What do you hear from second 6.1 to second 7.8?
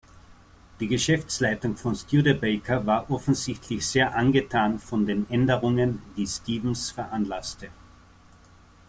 die Stevens veranlasste.